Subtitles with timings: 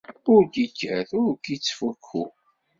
[0.33, 2.23] Ur k-ikkat ur k-ittfukku.